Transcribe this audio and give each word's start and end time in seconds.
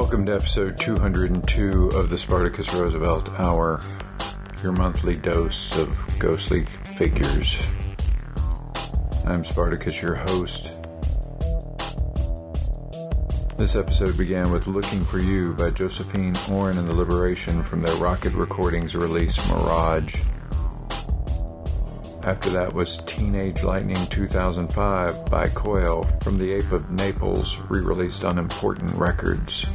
Welcome 0.00 0.24
to 0.26 0.34
episode 0.34 0.80
202 0.80 1.90
of 1.90 2.08
the 2.08 2.16
Spartacus 2.16 2.72
Roosevelt 2.72 3.28
Hour, 3.38 3.82
your 4.62 4.72
monthly 4.72 5.14
dose 5.14 5.78
of 5.78 6.18
ghostly 6.18 6.64
figures. 6.64 7.62
I'm 9.26 9.44
Spartacus, 9.44 10.00
your 10.00 10.14
host. 10.14 10.82
This 13.58 13.76
episode 13.76 14.16
began 14.16 14.50
with 14.50 14.66
Looking 14.66 15.04
for 15.04 15.18
You 15.18 15.52
by 15.52 15.68
Josefin 15.68 16.32
Ohrn 16.48 16.78
and 16.78 16.88
the 16.88 16.94
Liberation 16.94 17.62
from 17.62 17.82
their 17.82 17.94
Rocket 17.96 18.32
Recordings 18.32 18.96
release 18.96 19.36
Mirage. 19.50 20.22
After 22.22 22.48
that 22.50 22.72
was 22.72 22.98
Teenage 23.04 23.62
Lightning 23.62 24.06
2005 24.06 25.26
by 25.26 25.48
Coil 25.48 26.04
from 26.22 26.38
the 26.38 26.52
Ape 26.52 26.72
of 26.72 26.90
Naples, 26.90 27.58
re 27.68 27.82
released 27.82 28.24
on 28.24 28.38
Important 28.38 28.90
Records. 28.94 29.66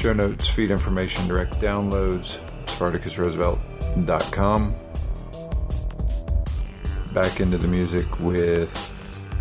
Show 0.00 0.14
notes, 0.14 0.48
feed 0.48 0.70
information, 0.70 1.28
direct 1.28 1.60
downloads, 1.60 2.42
SpartacusRoosevelt.com. 2.64 4.74
Back 7.12 7.40
into 7.40 7.58
the 7.58 7.68
music 7.68 8.18
with 8.18 8.72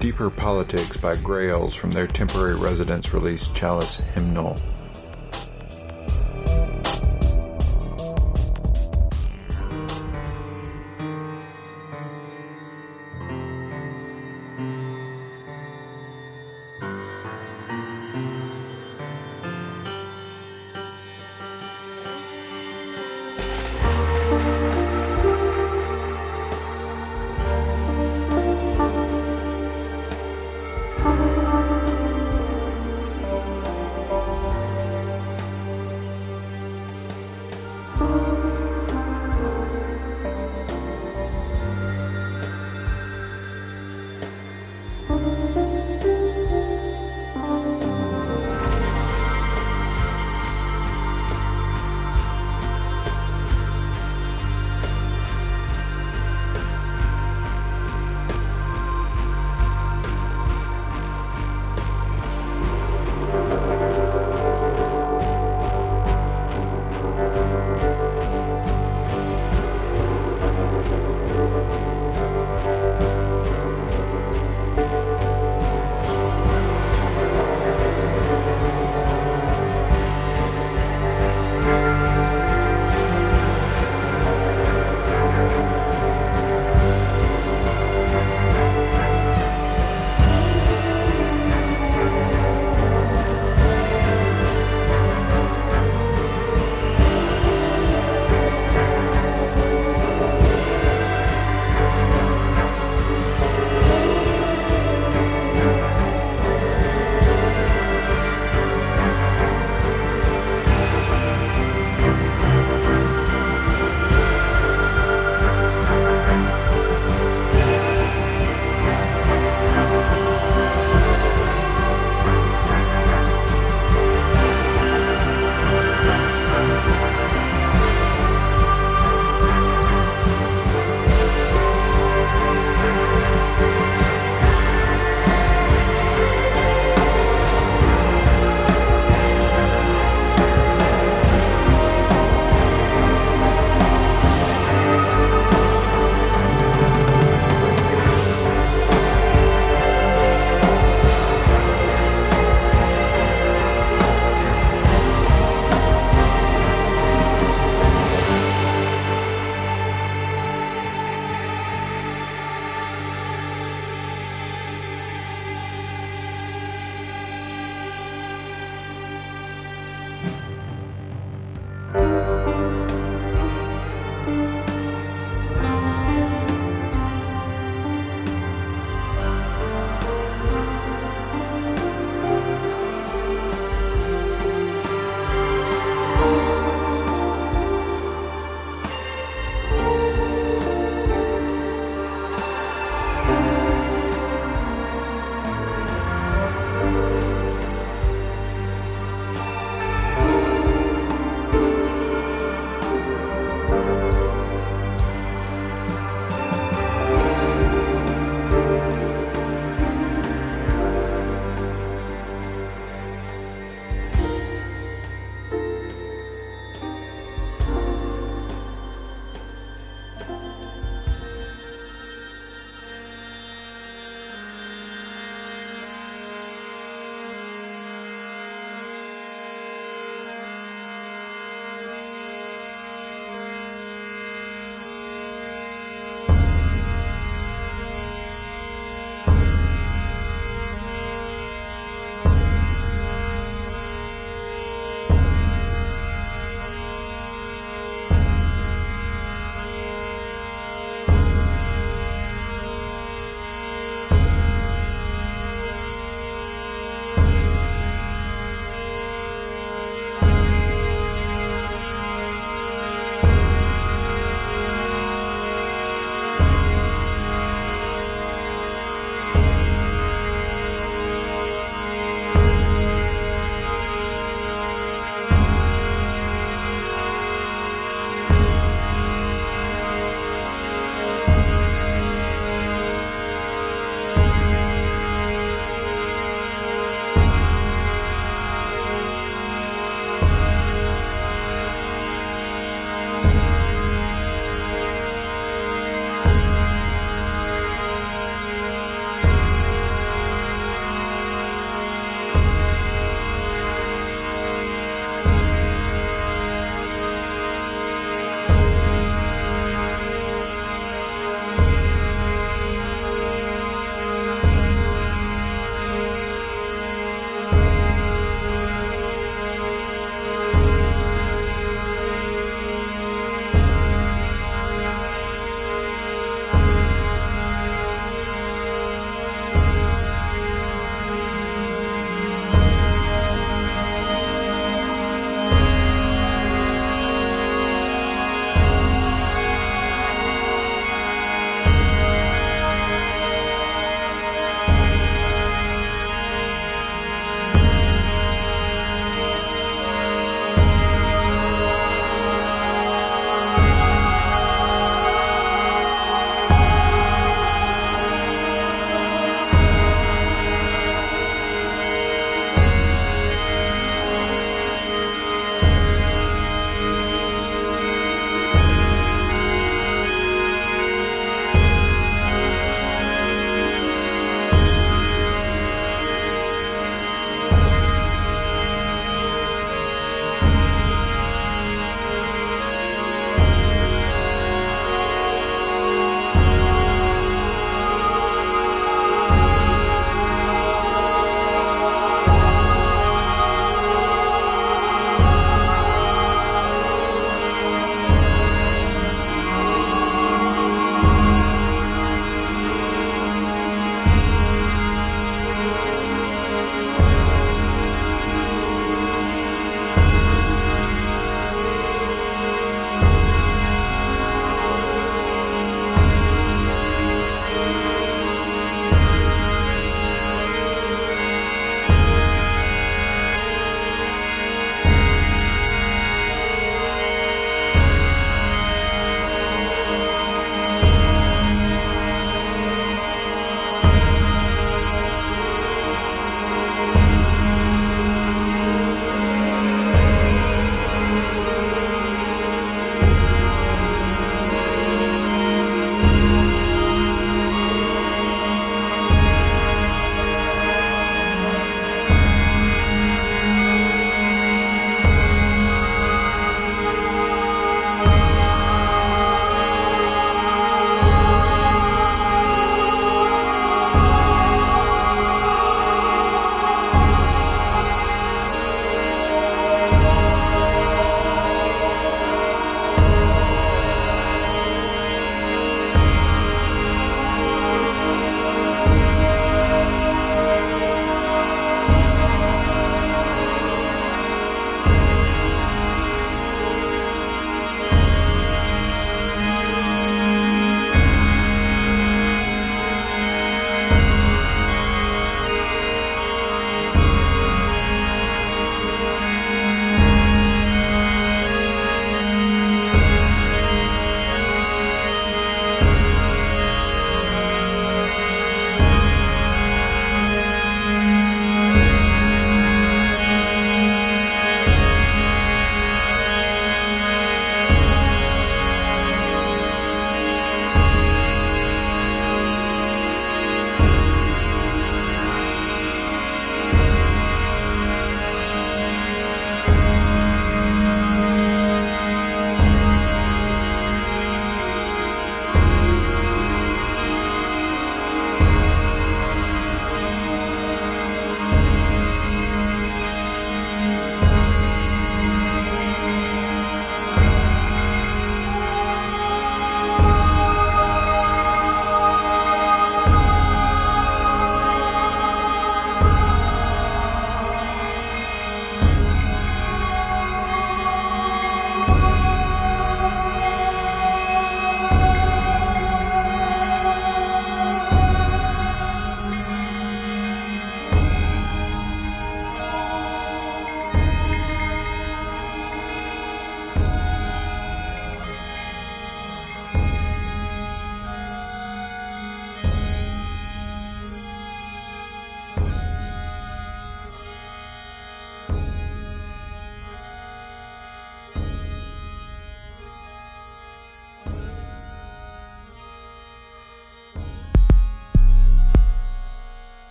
Deeper 0.00 0.28
Politics 0.28 0.96
by 0.96 1.14
Grails 1.18 1.76
from 1.76 1.92
their 1.92 2.08
temporary 2.08 2.56
residence 2.56 3.14
release 3.14 3.46
Chalice 3.46 3.98
Hymnal. 3.98 4.58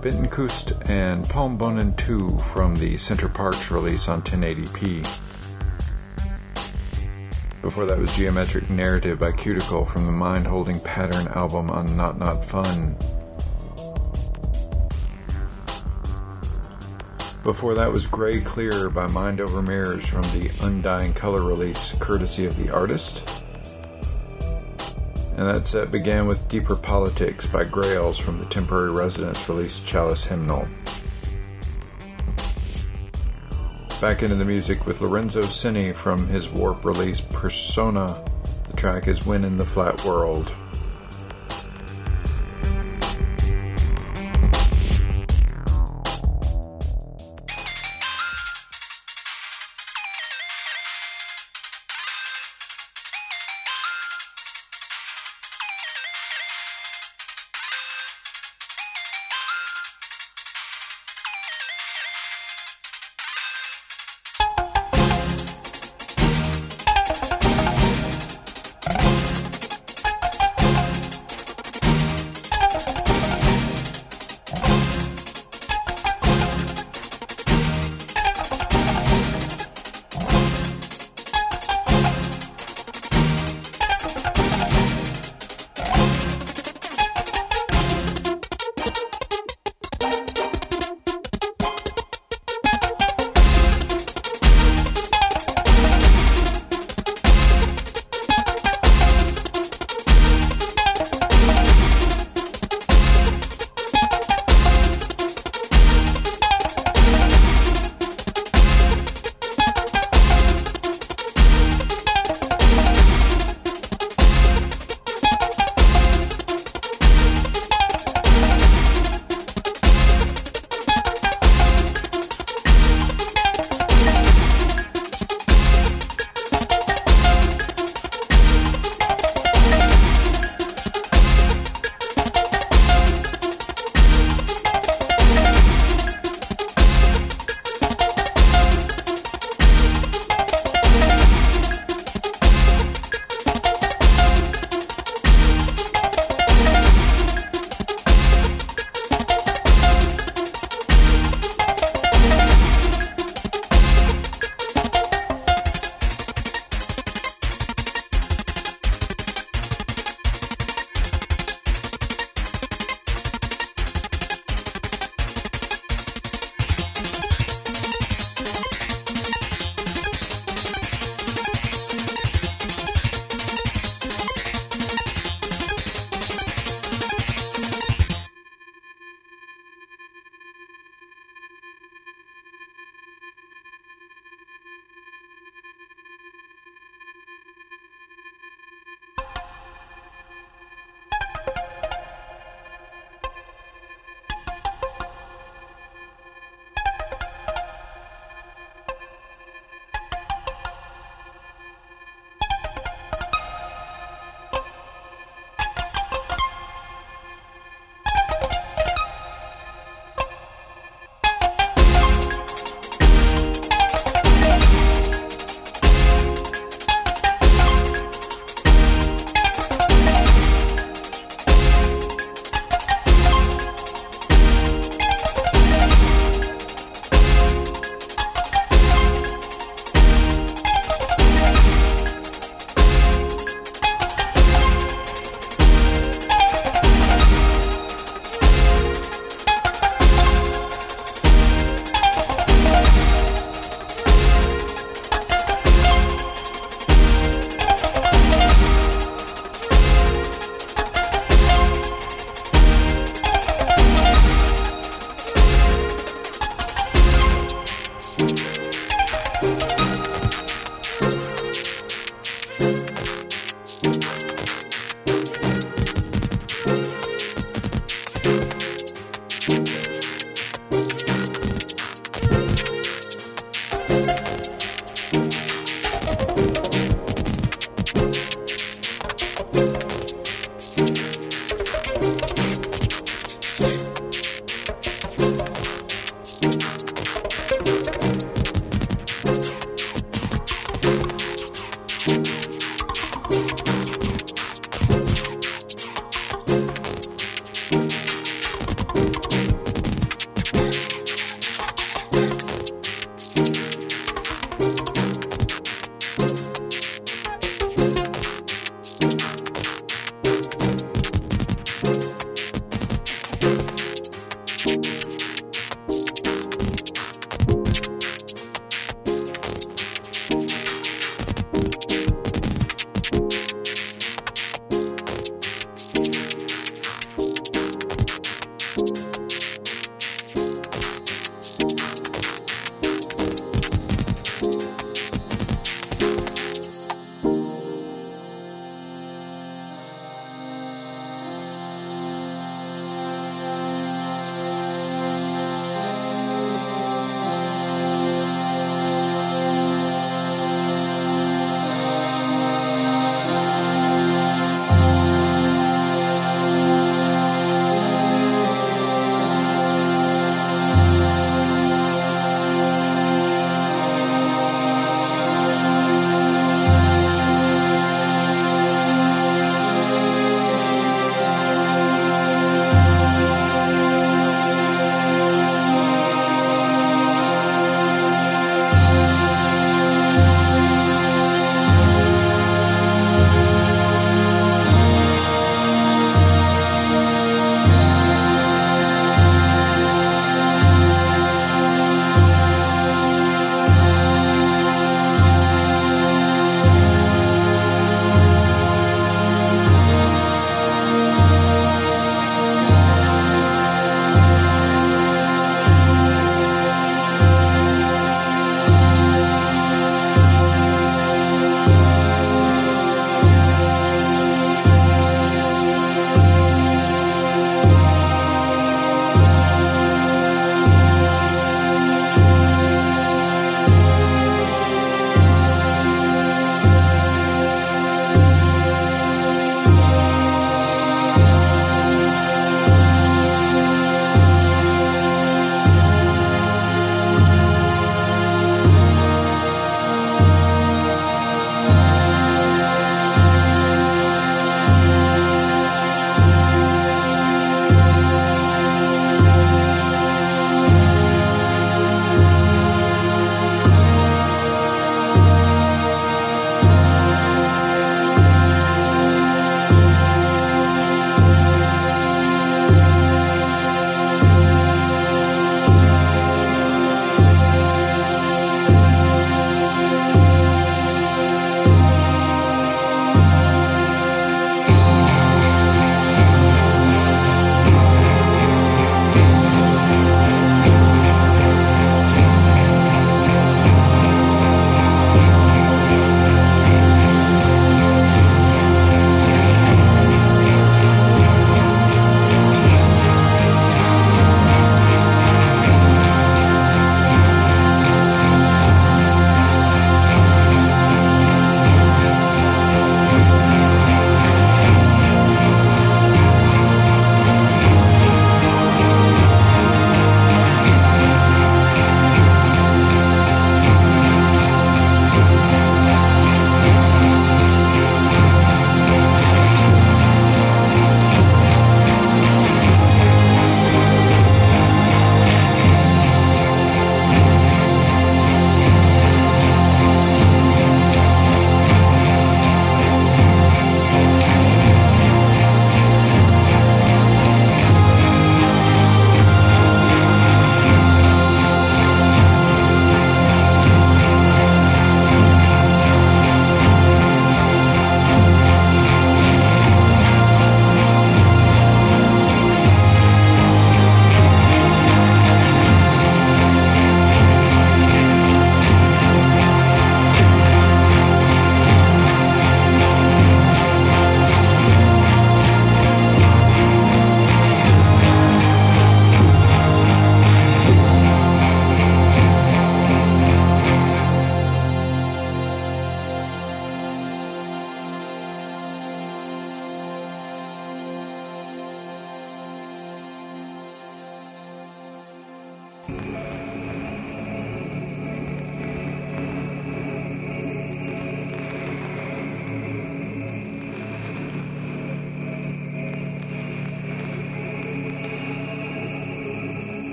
Betonkust 0.00 0.88
and 0.88 1.24
Palmbomen 1.24 1.96
2 1.96 2.38
from 2.38 2.76
the 2.76 2.96
Center 2.96 3.28
Parcs 3.28 3.72
release 3.72 4.08
on 4.08 4.22
1080p. 4.22 5.02
Before 7.62 7.84
that 7.84 7.98
was 7.98 8.16
Geometric 8.16 8.70
Narrative 8.70 9.18
by 9.18 9.32
Cuticle 9.32 9.84
from 9.84 10.06
the 10.06 10.12
Mind 10.12 10.46
Holding 10.46 10.78
Pattern 10.80 11.26
album 11.28 11.68
on 11.68 11.96
Not 11.96 12.16
Not 12.16 12.44
Fun. 12.44 12.96
Before 17.42 17.74
that 17.74 17.90
was 17.90 18.06
Gray 18.06 18.40
Clear 18.40 18.90
by 18.90 19.08
Mind 19.08 19.40
Over 19.40 19.62
Mirrors 19.62 20.06
from 20.06 20.22
the 20.22 20.48
Undying 20.62 21.12
Color 21.12 21.42
release, 21.42 21.94
courtesy 21.94 22.46
of 22.46 22.56
the 22.56 22.72
artist. 22.72 23.27
And 25.38 25.46
that 25.46 25.68
set 25.68 25.86
uh, 25.86 25.90
began 25.92 26.26
with 26.26 26.48
Deeper 26.48 26.74
Politics 26.74 27.46
by 27.46 27.62
Grails 27.62 28.18
from 28.18 28.40
the 28.40 28.46
Temporary 28.46 28.90
Residence 28.90 29.48
release 29.48 29.78
Chalice 29.78 30.24
Hymnal. 30.24 30.66
Back 34.00 34.24
into 34.24 34.34
the 34.34 34.44
music 34.44 34.84
with 34.84 35.00
Lorenzo 35.00 35.42
Senni 35.42 35.94
from 35.94 36.26
his 36.26 36.48
Warp 36.48 36.84
release 36.84 37.20
Persona. 37.20 38.20
The 38.68 38.76
track 38.76 39.06
is 39.06 39.24
Win 39.26 39.44
in 39.44 39.58
the 39.58 39.64
Flat 39.64 40.04
World. 40.04 40.52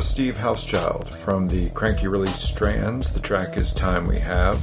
Was 0.00 0.08
Steve 0.08 0.38
Hauschildt 0.38 1.12
from 1.12 1.46
the 1.46 1.68
Kranky 1.72 2.10
release 2.10 2.36
Strands. 2.36 3.12
The 3.12 3.20
track 3.20 3.58
is 3.58 3.74
Time 3.74 4.06
We 4.06 4.18
Have. 4.18 4.56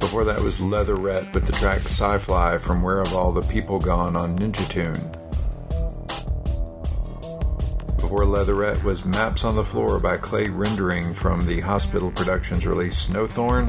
Before 0.00 0.24
that 0.24 0.40
was 0.40 0.60
Letherette 0.60 1.34
with 1.34 1.44
the 1.44 1.52
track 1.52 1.80
Si 1.80 2.16
Fly 2.20 2.56
from 2.56 2.80
Where 2.82 3.04
Have 3.04 3.14
All 3.14 3.32
the 3.32 3.46
People 3.52 3.78
Gone 3.78 4.16
on 4.16 4.38
Ninja 4.38 4.66
Tune. 4.70 4.94
Before 7.96 8.24
Letherette 8.24 8.82
was 8.82 9.04
Maps 9.04 9.44
on 9.44 9.54
the 9.54 9.62
Floor 9.62 10.00
by 10.00 10.16
Clay 10.16 10.48
Rendering 10.48 11.12
from 11.12 11.44
the 11.44 11.60
Hospital 11.60 12.10
Productions 12.10 12.66
release 12.66 13.08
Snowthorn. 13.08 13.66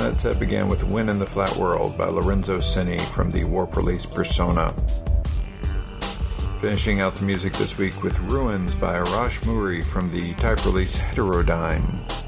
That 0.00 0.18
set 0.18 0.40
began 0.40 0.66
with 0.66 0.82
Win 0.82 1.08
in 1.08 1.20
the 1.20 1.26
Flat 1.26 1.54
World 1.54 1.96
by 1.96 2.06
Lorenzo 2.06 2.58
Senni 2.58 3.00
from 3.00 3.30
the 3.30 3.44
Warp 3.44 3.76
release 3.76 4.06
Persona. 4.06 4.74
Finishing 6.62 7.00
out 7.00 7.16
the 7.16 7.24
music 7.24 7.52
this 7.54 7.76
week 7.76 8.04
with 8.04 8.20
Ruins 8.20 8.76
by 8.76 8.96
Arash 8.96 9.44
Moori 9.44 9.82
from 9.82 10.08
the 10.12 10.32
type 10.34 10.64
release 10.64 10.96
Heterodyne. 10.96 12.21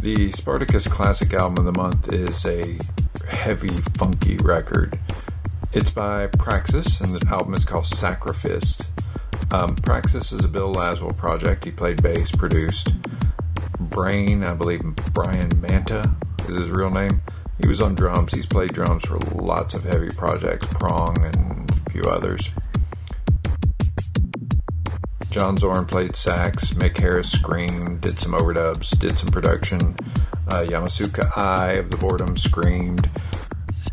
The 0.00 0.32
Spartacus 0.32 0.88
Classic 0.88 1.30
Album 1.34 1.58
of 1.58 1.64
the 1.66 1.78
Month 1.78 2.10
is 2.10 2.46
a 2.46 2.78
heavy, 3.28 3.68
funky 3.98 4.38
record. 4.38 4.98
It's 5.74 5.90
by 5.90 6.26
Praxis, 6.28 7.02
and 7.02 7.14
the 7.14 7.28
album 7.28 7.52
is 7.52 7.66
called 7.66 7.84
Sacrifist. 7.84 8.86
Um, 9.52 9.76
Praxis 9.76 10.32
is 10.32 10.42
a 10.42 10.48
Bill 10.48 10.74
Laswell 10.74 11.14
project. 11.18 11.66
He 11.66 11.70
played 11.70 12.02
bass, 12.02 12.32
produced. 12.32 12.94
Brain, 13.78 14.42
I 14.42 14.54
believe 14.54 14.80
Bryan 15.12 15.50
Mantia 15.50 16.10
is 16.48 16.56
his 16.56 16.70
real 16.70 16.90
name. 16.90 17.20
He 17.60 17.68
was 17.68 17.82
on 17.82 17.94
drums. 17.94 18.32
He's 18.32 18.46
played 18.46 18.72
drums 18.72 19.04
for 19.04 19.18
lots 19.18 19.74
of 19.74 19.84
heavy 19.84 20.12
projects, 20.12 20.66
Prong 20.68 21.22
and 21.26 21.70
a 21.70 21.90
few 21.90 22.04
others. 22.04 22.48
John 25.30 25.56
Zorn 25.56 25.86
played 25.86 26.16
sax. 26.16 26.70
Mick 26.70 26.98
Harris 26.98 27.30
screamed, 27.30 28.00
did 28.00 28.18
some 28.18 28.32
overdubs, 28.32 28.98
did 28.98 29.16
some 29.16 29.30
production. 29.30 29.96
Uh, 30.48 30.64
Yamatsuka 30.64 31.36
Eye 31.36 31.74
of 31.74 31.90
the 31.90 31.96
Boredom 31.96 32.36
screamed. 32.36 33.08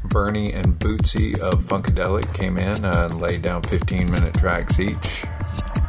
Bernie 0.05 0.51
and 0.51 0.79
Bootsy 0.79 1.39
of 1.39 1.63
Funkadelic 1.63 2.33
came 2.33 2.57
in 2.57 2.83
and 2.83 3.21
laid 3.21 3.43
down 3.43 3.61
15 3.61 4.11
minute 4.11 4.33
tracks 4.33 4.79
each. 4.79 5.25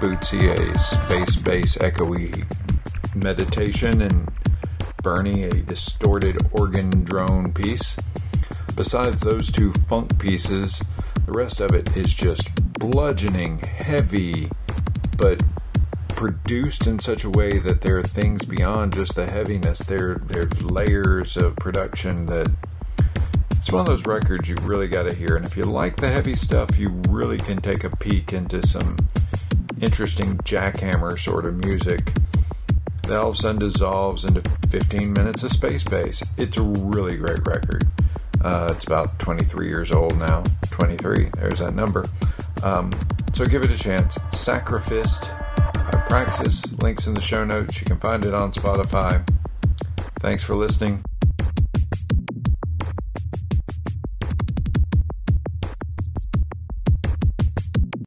Bootsy, 0.01 0.51
a 0.51 0.79
space 0.79 1.37
bass 1.37 1.79
echoey 1.79 2.45
meditation, 3.15 4.03
and 4.03 4.29
Bernie, 5.03 5.45
a 5.45 5.51
distorted 5.51 6.37
organ 6.53 7.05
drone 7.05 7.55
piece. 7.55 7.97
Besides 8.77 9.23
those 9.23 9.51
two 9.51 9.73
funk 9.73 10.19
pieces, 10.19 10.83
the 11.25 11.33
rest 11.33 11.61
of 11.61 11.73
it 11.73 11.97
is 11.97 12.13
just 12.13 12.55
bludgeoning, 12.79 13.59
heavy, 13.59 14.51
but 15.19 15.43
produced 16.09 16.87
in 16.87 16.99
such 16.99 17.25
a 17.25 17.31
way 17.31 17.59
that 17.59 17.83
there 17.83 17.99
are 17.99 18.03
things 18.03 18.45
beyond 18.45 18.95
just 18.95 19.15
the 19.15 19.27
heaviness. 19.27 19.81
There, 19.81 20.15
there's 20.15 20.63
layers 20.63 21.37
of 21.37 21.55
production 21.57 22.27
that 22.27 22.49
it's 23.53 23.71
one 23.71 23.81
of 23.81 23.87
those 23.87 24.07
records 24.07 24.49
you 24.49 24.57
really 24.63 24.89
got 24.89 25.03
to 25.03 25.13
hear. 25.13 25.37
And 25.37 25.45
if 25.45 25.57
you 25.57 25.65
like 25.65 25.97
the 25.97 26.09
heavy 26.09 26.35
stuff, 26.35 26.79
you 26.79 26.89
really 27.09 27.39
can 27.39 27.61
take 27.61 27.85
a 27.85 27.91
peek 27.91 28.33
into 28.33 28.67
some 28.67 28.97
interesting 29.81 30.39
jackhammer 30.39 31.19
sort 31.19 31.45
of 31.45 31.57
music 31.57 32.13
that 33.03 33.19
all 33.19 33.29
of 33.29 33.35
a 33.35 33.39
sudden 33.39 33.59
dissolves 33.59 34.25
into 34.25 34.41
15 34.71 35.13
minutes 35.13 35.43
of 35.43 35.51
space 35.51 35.85
bass. 35.85 36.23
It's 36.37 36.57
a 36.57 36.63
really 36.63 37.17
great 37.17 37.47
record. 37.47 37.85
Uh, 38.41 38.73
it's 38.77 38.85
about 38.85 39.19
23 39.19 39.67
years 39.67 39.91
old 39.91 40.17
now. 40.19 40.45
23, 40.71 41.31
there's 41.37 41.59
that 41.59 41.75
number. 41.75 42.09
Um, 42.63 42.93
so 43.33 43.45
give 43.45 43.63
it 43.63 43.71
a 43.71 43.79
chance. 43.79 44.19
Sacrifist 44.31 45.29
by 45.73 46.01
Praxis. 46.09 46.73
Links 46.81 47.07
in 47.07 47.15
the 47.15 47.21
show 47.21 47.45
notes. 47.45 47.81
You 47.81 47.87
can 47.87 47.99
find 47.99 48.25
it 48.25 48.35
on 48.35 48.53
Spotify. 48.53 49.29
Thanks 50.21 50.43
for 50.43 50.55
listening. 50.55 51.05